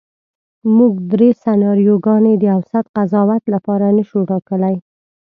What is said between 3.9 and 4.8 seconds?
نشو ټاکلی.